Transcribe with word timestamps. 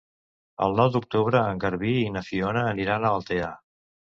El 0.67 0.73
nou 0.79 0.89
d'octubre 0.95 1.41
en 1.51 1.61
Garbí 1.65 1.93
i 2.07 2.09
na 2.17 2.25
Fiona 2.31 2.67
aniran 2.73 3.07
a 3.07 3.13
Altea. 3.19 3.53